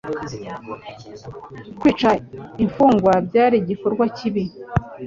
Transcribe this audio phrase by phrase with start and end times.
[1.79, 2.11] Kwica
[2.63, 4.43] imfungwa byari igikorwa kibi.